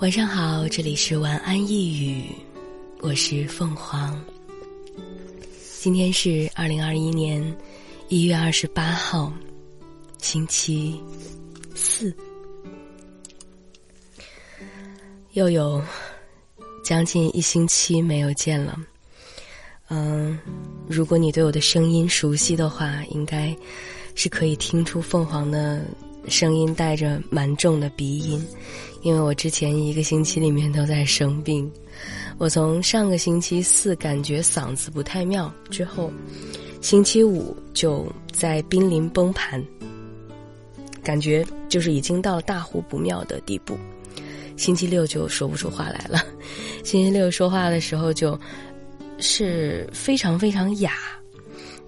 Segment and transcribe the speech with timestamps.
[0.00, 2.24] 晚上好，这里是晚安一语，
[3.00, 4.18] 我是凤凰。
[5.78, 7.54] 今天是二零二一年
[8.08, 9.30] 一月二十八号，
[10.16, 10.98] 星期
[11.74, 12.16] 四，
[15.32, 15.82] 又有
[16.82, 18.78] 将近一星期没有见了。
[19.90, 20.38] 嗯，
[20.88, 23.54] 如果你对我的声音熟悉的话，应该
[24.14, 25.84] 是可以听出凤凰的
[26.30, 28.42] 声音带着蛮重的鼻音。
[29.02, 31.70] 因为我之前一个星期里面都在生病，
[32.36, 36.12] 我从上个星期四感觉嗓子不太妙之后，
[36.82, 39.64] 星期五就在濒临崩盘，
[41.02, 43.78] 感觉就是已经到了大呼不妙的地步。
[44.54, 46.22] 星期六就说不出话来了，
[46.84, 48.38] 星期六说话的时候就
[49.16, 50.92] 是非常非常哑，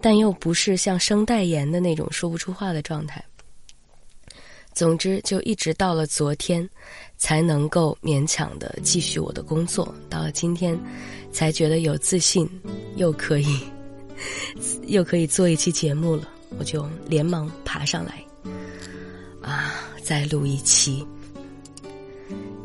[0.00, 3.20] 但又不是像声带炎的那种说不出话的状态。
[4.80, 6.66] 总之，就一直到了昨天，
[7.18, 9.94] 才能够勉强的继续我的工作。
[10.08, 10.74] 到了今天，
[11.30, 12.48] 才觉得有自信，
[12.96, 13.60] 又可以，
[14.86, 16.26] 又可以做一期节目了。
[16.58, 18.24] 我就连忙爬上来，
[19.42, 21.06] 啊，再录一期。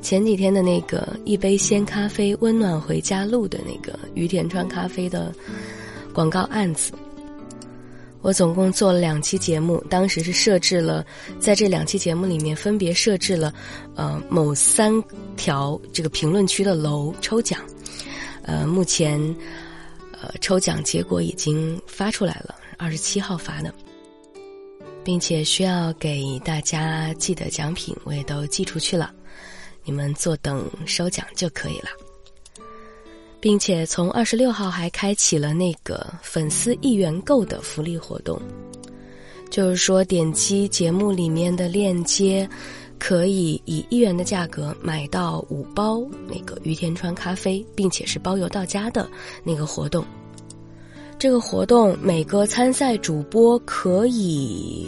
[0.02, 5.36] 前几天的那个一杯鲜咖啡温暖回家录的那个于田川咖啡的
[6.14, 6.94] 广告案子。
[8.26, 11.06] 我总共做了两期节目，当时是设置了，
[11.40, 13.54] 在这两期节目里面分别设置了，
[13.96, 14.92] 呃，某三
[15.38, 17.62] 条这个评论区的楼抽奖，
[18.42, 19.22] 呃，目前，
[20.20, 23.72] 呃，抽奖结果已经发出来了，二十七号发的，
[25.04, 29.14] 并且需要给大家寄的奖品我也都寄出去了，
[29.84, 32.05] 你们坐等收奖就可以了。
[33.40, 38.42] 并且从二十六号还开启了那个粉丝一元购的福利活动，
[39.50, 42.50] 就是说点击节目里面的链接，
[42.98, 49.08] 可以以一元的价格买到五包那个于田川咖啡，并且是包邮到家的
[49.44, 50.04] 那个活动。
[51.18, 54.88] 这个活动每个参赛主播可以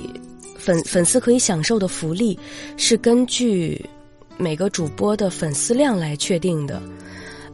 [0.57, 2.37] 粉粉丝可以享受的福利
[2.75, 3.83] 是根据
[4.37, 6.81] 每个主播的粉丝量来确定的。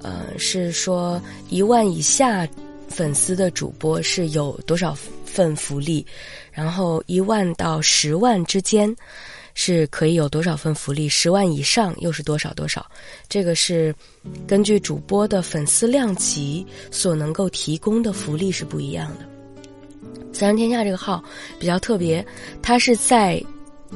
[0.04, 1.20] 呃，是说
[1.50, 2.48] 一万以下
[2.88, 6.06] 粉丝的主播是有多少份福利，
[6.52, 8.96] 然后一万到十万之间
[9.56, 12.86] 是可以有多少份福利，十万以上又是多少多少？
[13.28, 13.96] 这个是
[14.46, 19.26] 根据主播的粉丝量级所能够提供的福利是不一样的。
[20.32, 21.24] 自然天下这个号
[21.60, 22.24] 比较特别，
[22.62, 23.42] 它是在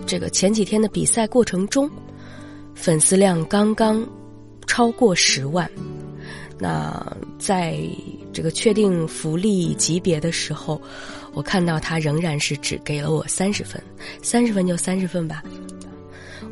[0.06, 1.90] 这个前几天的比赛过程中，
[2.74, 4.08] 粉丝量刚刚
[4.66, 5.70] 超过十万。
[6.60, 7.80] 那在
[8.34, 10.82] 这个确定福利级别的时候，
[11.34, 13.82] 我看到他仍然是只给了我三十分，
[14.22, 15.44] 三十分就三十分吧。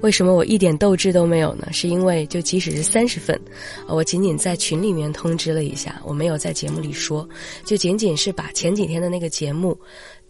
[0.01, 1.67] 为什么我一点斗志都没有呢？
[1.71, 3.39] 是因为就即使是三十分，
[3.87, 7.27] 我仅仅在群里面通知了一下，我没有在节目里说，
[7.63, 9.75] 就仅仅是把前几天的那个节目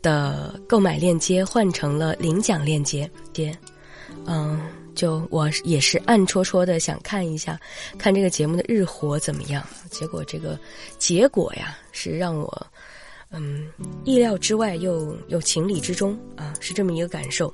[0.01, 3.53] 的购买链接换成了领奖链接，爹，
[4.25, 4.59] 嗯。
[4.95, 7.59] 就我也是暗戳戳的想看一下，
[7.97, 9.63] 看这个节目的日活怎么样。
[9.91, 10.57] 结果这个
[10.97, 12.67] 结果呀，是让我
[13.29, 13.67] 嗯
[14.03, 17.53] 意料之外又又情理之中啊，是这么一个感受。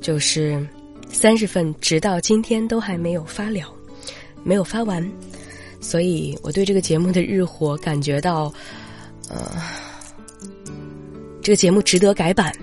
[0.00, 0.66] 就是
[1.10, 3.72] 三十份直到今天都还没有发了，
[4.42, 5.10] 没有发完，
[5.80, 8.52] 所以我对这个节目的日活感觉到，
[9.30, 9.62] 呃，
[11.40, 12.54] 这个节目值得改版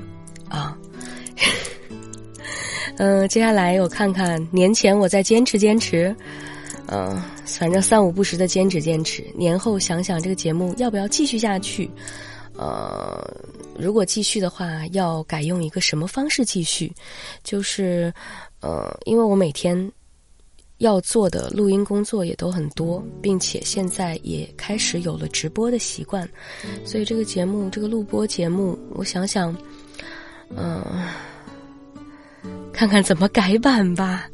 [3.04, 6.16] 嗯，接下来我看看年前我再坚持坚持，
[6.86, 9.26] 嗯，反正三五不时的坚持坚持。
[9.36, 11.90] 年后想想这个节目要不要继续下去，
[12.56, 13.20] 呃，
[13.76, 16.94] 如果继续的话，要改用一个什么方式继续？
[17.44, 18.14] 就是，
[18.60, 19.92] 呃，因为我每天
[20.78, 26.30] 要做的录音工作也都很多，并且现在也开始有了直播的习惯，
[26.86, 29.58] 所以这个节目，这个录播节目，我想想，
[30.56, 30.86] 嗯。
[32.74, 34.28] 看看怎么改版吧，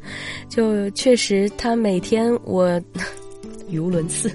[0.48, 2.80] 就确实他每天我
[3.68, 4.30] 语无伦次，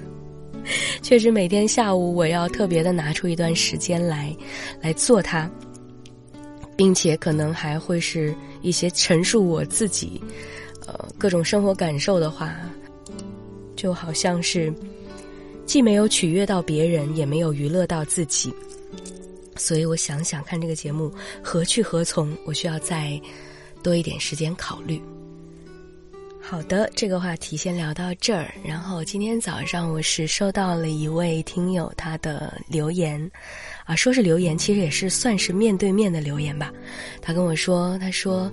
[1.01, 4.35] 确实每天下午我要特别的拿出一段时间来
[4.81, 5.49] 来做它，
[6.75, 10.21] 并且可能还会是一些陈述我自己
[10.85, 12.53] 呃各种生活感受的话，
[13.75, 14.71] 就好像是
[15.65, 18.53] 既没有取悦到别人，也没有娱乐到自己，
[19.55, 21.11] 所以我想想看这个节目
[21.41, 23.19] 何去何从，我需要在。
[23.83, 24.99] 多一点时间考虑。
[26.45, 28.53] 好的，这个话题先聊到这儿。
[28.65, 33.31] 然后今天早上我是收到了一位听友他的留言，
[33.85, 36.71] 啊，说是留言，其实也是算是面对面的留言吧。
[37.21, 38.51] 他跟我说，他说，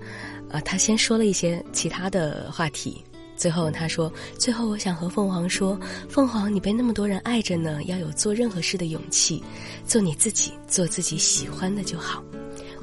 [0.50, 3.04] 啊，他先说了一些其他的话题，
[3.36, 5.78] 最后他说：“最后我想和凤凰说，
[6.08, 9.42] 凤凰，你被那么多人爱着呢，要有做任何事的勇气，
[9.84, 12.22] 做你自己，做自己喜欢的就好。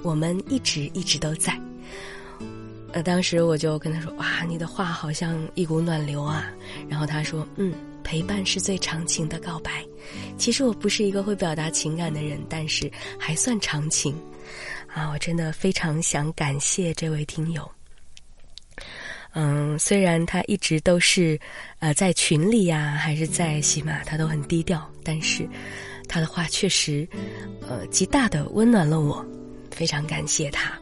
[0.04, 1.58] 我们一直一直都在。”
[2.94, 6.52] 呃，当时我就跟他说：“哇，你的话好像一股暖流啊。”
[6.90, 7.74] 然后他说：“嗯，
[8.04, 9.86] 陪伴是最长情的告白。
[10.38, 12.90] 其实我不是一个会表达情感的人，但是
[13.20, 14.16] 还算长情。
[14.94, 17.70] 啊，我真的非常想感谢这位听友。”
[19.34, 21.40] 嗯，虽然他一直都是，
[21.80, 25.48] 呃，在群里呀，还是在喜马，他都很低调，但是
[26.08, 27.08] 他的话确实，
[27.68, 29.24] 呃，极大的温暖了我，
[29.70, 30.74] 非常感谢他。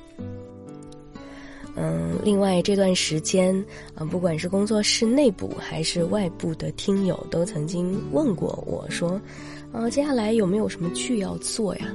[1.76, 3.54] 嗯，另外这段时间，
[3.96, 9.20] 啊，不管是工作室内部还是外部的听友，都曾经问过我说，
[9.72, 11.88] 呃，接下来有没有什么剧要做呀？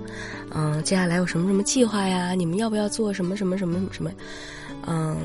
[0.54, 2.34] 嗯，接下来有什么什么计划呀？
[2.34, 4.10] 你们要不要做什么什么什么什么？
[4.86, 5.16] 嗯。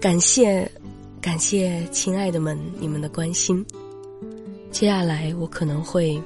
[0.00, 0.70] 感谢，
[1.18, 3.64] 感谢亲爱的们，你们的关心。
[4.70, 6.20] 接下来我可能会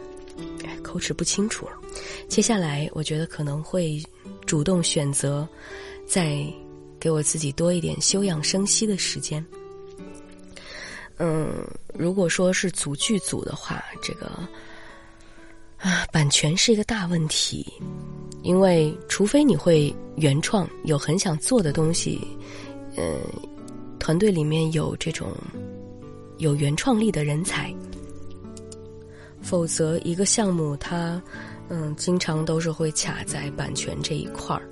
[0.82, 1.72] 口齿不清楚了。
[2.26, 4.02] 接下来我觉得可能会
[4.46, 5.48] 主动选择，
[6.08, 6.44] 在
[7.00, 9.44] 给我自己多一点休养生息的时间。
[11.18, 14.26] 嗯，如果说是组剧组的话，这个
[15.78, 17.66] 啊，版权是一个大问题，
[18.42, 22.20] 因为除非你会原创，有很想做的东西，
[22.96, 23.16] 嗯。
[24.00, 25.36] 团队里面有这种
[26.38, 27.74] 有原创力的人才，
[29.48, 31.20] 否则一个项目它
[31.70, 34.62] 嗯经常都是会卡在版权这一块儿。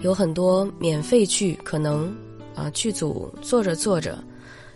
[0.00, 2.10] 有很多免费剧可能
[2.54, 4.24] 啊剧组做着做着，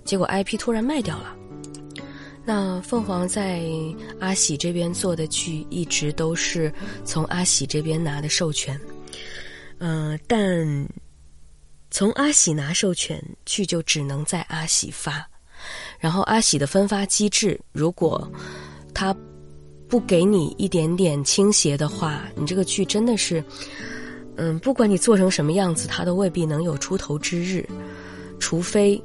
[0.05, 1.35] 结果 IP 突然卖掉了。
[2.45, 3.63] 那凤凰在
[4.21, 6.71] 阿喜这边做的剧一直都是
[7.03, 8.79] 从阿喜这边拿的授权，
[9.79, 10.87] 嗯，但。
[11.91, 15.27] 从阿喜拿授权，剧就只能在阿喜发。
[15.99, 18.31] 然后阿喜的分发机制，如果
[18.93, 19.17] 他
[19.89, 23.43] 不给你一点点倾斜的话，你这个剧真的是，
[24.37, 27.67] 嗯，不管你做成什么样子，它都未必能有出头之日。
[28.39, 29.03] 除非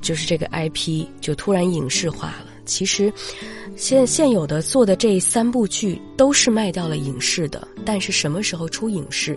[0.00, 2.46] 就是这个 IP 就突然影视化了。
[2.64, 3.12] 其实
[3.74, 9.36] 现现有的做的这三部剧都是卖掉了影视的，但是什么时候出影视，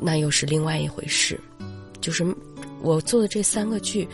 [0.00, 1.38] 那又是另外一回事。
[2.00, 2.26] 就是
[2.80, 4.08] 我做的这三个剧，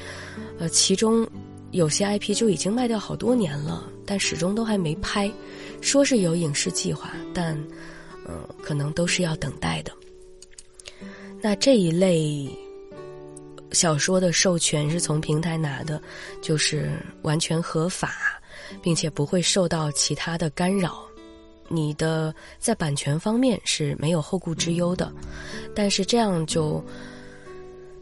[0.58, 1.26] 呃，其中
[1.72, 5.30] 有些 IP 就已经卖掉好多年了，但始终都还没拍。
[5.80, 7.56] 说是有影视计划，但
[8.26, 9.92] 嗯，可能都是要等待的。
[11.40, 12.48] 那这一类
[13.72, 16.00] 小说的授权是从平台拿的，
[16.42, 18.40] 就是完全合法，
[18.82, 21.06] 并且不会受到其他的干扰。
[21.68, 25.12] 你的在版权方面是没有后顾之忧的，
[25.74, 26.84] 但是这样就。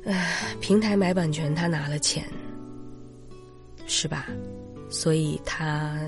[0.07, 2.25] 唉，平台买版权，他拿了钱，
[3.89, 4.29] 是吧？
[4.91, 5.99] 所以他，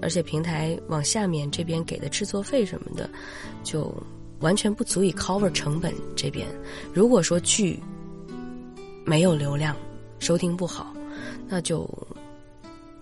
[0.00, 3.10] 而且平台往下面这边给的制作费什么的，
[3.62, 3.92] 就
[4.40, 5.92] 完全不足以 cover 成本。
[6.14, 6.46] 这边
[6.92, 7.82] 如果说剧
[9.04, 9.76] 没有流量，
[10.18, 10.94] 收听不好，
[11.48, 11.88] 那就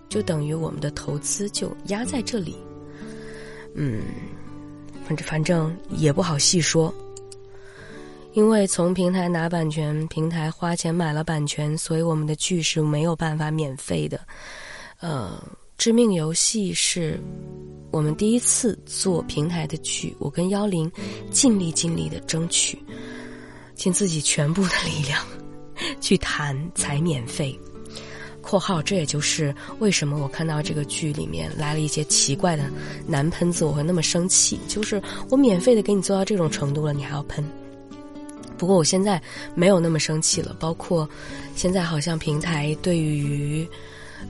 [0.09, 2.55] 就等于我们的投资就压在这里。
[3.75, 4.01] 嗯，
[5.05, 6.93] 反正反正也不好细说。
[8.33, 14.19] 因为从平台拿版权，平台花钱买了版权，所以我们的剧是没有办法免费的。
[14.99, 15.39] 呃，
[15.77, 17.19] 致命游戏是
[17.91, 20.91] 我们第一次做平台的剧，我跟幺零
[21.29, 22.83] 尽力尽力的争取，
[23.75, 25.23] 尽自己全部的力量
[26.01, 27.57] 去谈才免费。
[28.41, 32.63] 括号，这也就是为什么我看到这个剧里面来了一些奇怪的
[33.05, 34.59] 男喷子，我会那么生气。
[34.67, 34.99] 就是
[35.29, 37.47] 我免费的给你做到这种程度了，你还要喷。
[38.63, 39.21] 不过我现在
[39.55, 41.07] 没有那么生气了，包括
[41.53, 43.67] 现在好像平台对于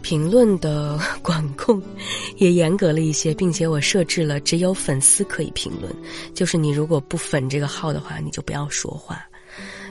[0.02, 1.80] 评论的 管控
[2.38, 5.96] 也严格了一些，并且我设置了只有粉丝可以评论，
[6.34, 9.24] 就是你如果不粉这个号的话，你就不要说话，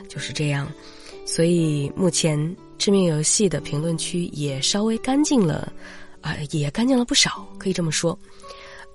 [0.09, 0.69] 就是这样。
[1.25, 5.73] 所以目前致命游戏的评论区也稍微干净了，
[6.21, 8.19] 啊，也干净了不少，可以这么说。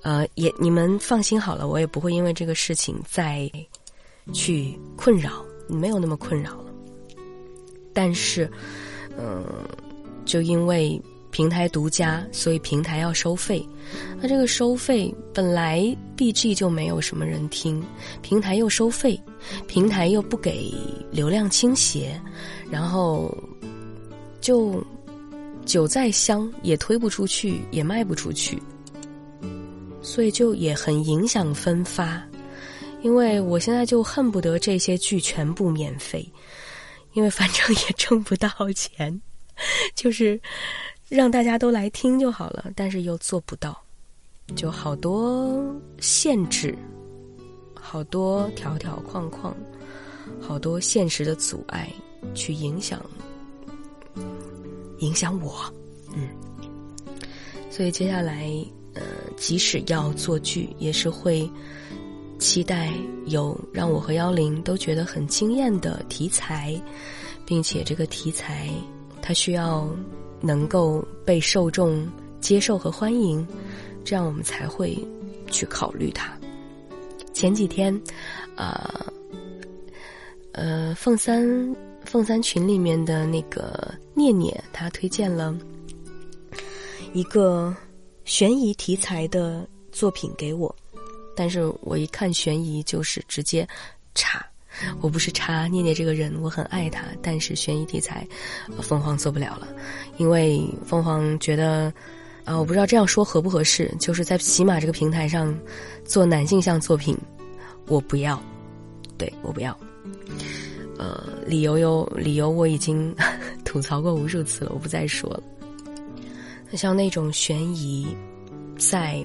[0.03, 3.49] 呃，也你们放心好了，我也不会因为这个事情再。
[4.33, 6.65] 去困扰，没有那么困扰了。
[7.93, 8.49] 但是，
[9.17, 9.43] 嗯，
[10.25, 13.65] 就因为平台独家，所以平台要收费。
[14.19, 17.83] 那这个收费本来 BG 就没有什么人听，
[18.21, 19.19] 平台又收费，
[19.67, 20.73] 平台又不给
[21.11, 22.19] 流量倾斜，
[22.69, 23.35] 然后
[24.41, 24.83] 就
[25.65, 28.61] 酒再香也推不出去，也卖不出去，
[30.01, 32.21] 所以就也很影响分发。
[33.01, 36.27] 因为我现在就恨不得这些剧全部免费，
[37.13, 39.21] 因为反正也挣不到钱。
[39.95, 40.39] 就是
[41.09, 43.75] 让大家都来听就好了，但是又做不到，
[44.55, 46.77] 就好多限制，
[47.73, 49.55] 好多条条框框，
[50.39, 51.91] 好多现实的阻碍
[52.35, 53.03] 去影响，
[54.99, 55.73] 影响我，
[56.13, 56.29] 嗯，
[57.71, 58.47] 所以接下来，
[58.93, 59.01] 呃，
[59.35, 61.49] 即使要做剧，也是会。
[62.39, 62.93] 期待
[63.25, 66.79] 有让我和幺零都觉得很惊艳的题材，
[67.45, 68.69] 并且这个题材
[69.21, 69.89] 它需要
[70.39, 72.07] 能够被受众
[72.39, 73.45] 接受和欢迎，
[74.03, 74.97] 这样我们才会
[75.49, 76.31] 去考虑它。
[77.33, 77.93] 前几天，
[78.55, 79.05] 啊，
[80.53, 81.75] 呃，凤三
[82.05, 85.55] 凤三群里面的那个念念，他推荐了
[87.13, 87.75] 一个
[88.25, 90.73] 悬疑题材的作品给我。
[91.37, 93.65] 但是我一看悬疑就是直接
[94.15, 94.43] 查，
[95.01, 98.27] 我不是查念念这个人，我很爱他，但是悬疑题材，
[98.81, 99.67] 凤凰做不了了，
[100.17, 101.93] 因为凤凰觉得
[102.43, 105.55] 啊，我不知道这样说合不合适，就是在喜马这个平台上
[106.03, 107.15] 做男性向作品，
[107.85, 108.41] 我不要，
[109.15, 109.77] 对我不要，
[110.97, 113.15] 呃，理由有理由，我已经
[113.63, 115.43] 吐槽过无数次了，我不再说了。
[116.73, 118.07] 像那种悬疑，
[118.77, 119.23] 在。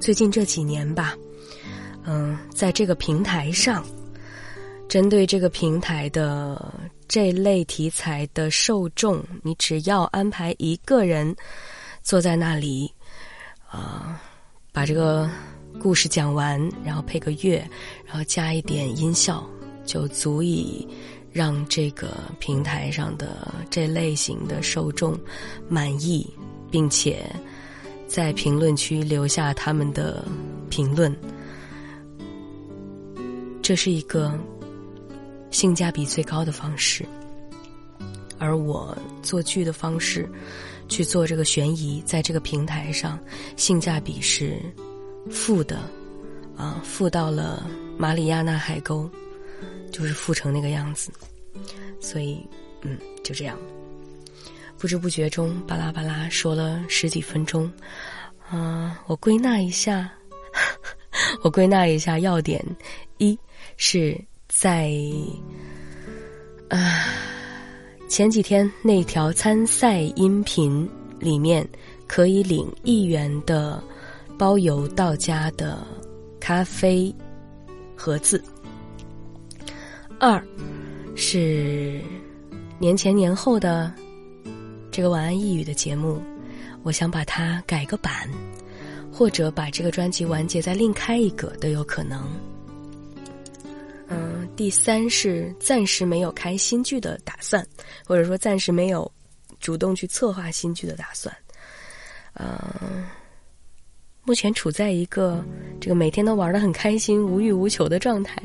[0.00, 1.16] 最近这几年吧，
[2.04, 3.84] 嗯，在这个平台上，
[4.88, 6.74] 针对这个平台的
[7.06, 11.34] 这类题材的受众，你只要安排一个人
[12.02, 12.92] 坐在那里，
[13.68, 14.20] 啊，
[14.72, 15.30] 把这个
[15.80, 17.64] 故事讲完，然后配个乐，
[18.04, 19.48] 然后加一点音效，
[19.84, 20.86] 就足以
[21.30, 22.08] 让这个
[22.40, 25.18] 平台上的这类型的受众
[25.68, 26.28] 满意，
[26.70, 27.24] 并且。
[28.12, 30.22] 在评论区留下他们的
[30.68, 31.16] 评论，
[33.62, 34.38] 这是一个
[35.50, 37.06] 性价比最高的方式。
[38.38, 40.28] 而我做剧的方式，
[40.88, 43.18] 去做这个悬疑，在这个平台上，
[43.56, 44.60] 性价比是
[45.30, 45.78] 负的，
[46.54, 47.66] 啊，负到了
[47.96, 49.08] 马里亚纳海沟，
[49.90, 51.10] 就是负成那个样子。
[51.98, 52.46] 所以，
[52.82, 53.56] 嗯，就这样。
[54.82, 57.70] 不知不觉中，巴拉巴拉说了十几分钟，
[58.50, 60.10] 啊，我归纳一下，
[61.44, 62.60] 我归纳一下要点：
[63.18, 63.38] 一
[63.76, 64.90] 是在
[66.68, 67.04] 啊
[68.08, 71.64] 前几天那条参赛音频里面
[72.08, 73.80] 可以领一元的
[74.36, 75.78] 包邮到家的
[76.40, 77.14] 咖啡
[77.94, 78.36] 盒子；
[80.18, 80.44] 二
[81.14, 82.00] 是
[82.80, 83.94] 年前年后的。
[84.92, 86.22] 这个晚安一语的节目，
[86.82, 88.28] 我想把它改个版，
[89.10, 92.22] 或者把这个专辑完结再另开一个都有可能。
[94.08, 97.66] 嗯，第三是暂时没有开新剧的打算，
[98.04, 99.10] 或者说暂时没有
[99.60, 101.34] 主动去策划新剧的打算。
[102.34, 103.06] 嗯，
[104.24, 105.42] 目前处在一个
[105.80, 108.36] 这个每天都玩的很开心、无欲无求的状态。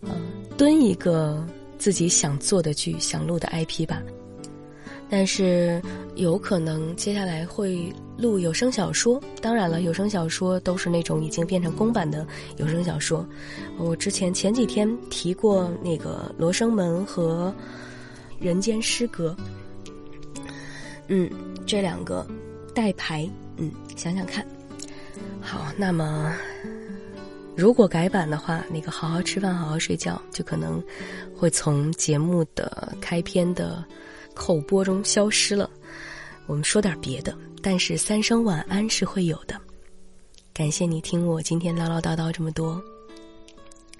[0.00, 0.10] 嗯，
[0.56, 1.46] 蹲一个
[1.78, 4.02] 自己想做的剧、想录的 IP 吧。
[5.08, 5.80] 但是
[6.16, 13.24] 有可能接下来会录有声小说，当然了，有声小说都是那种已经变成公版的有声小说。
[13.78, 17.54] 我之前前几天提过那个《罗生门》和
[18.44, 19.36] 《人间失格》，
[21.06, 21.30] 嗯，
[21.66, 22.26] 这两个
[22.74, 24.44] 带牌，嗯，想想看。
[25.40, 26.34] 好，那么
[27.54, 30.82] 如果改版的话，那个好好吃饭，好好睡觉，就可能
[31.36, 33.84] 会从节目的开篇的。
[34.36, 35.68] 口播中消失了，
[36.46, 37.36] 我们说点别的。
[37.60, 39.60] 但是三声晚安是会有的。
[40.52, 42.80] 感谢你听我今天唠唠叨叨这么多，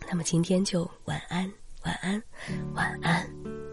[0.09, 1.53] 那么今天就晚安，
[1.83, 2.23] 晚安，
[2.75, 3.66] 晚安。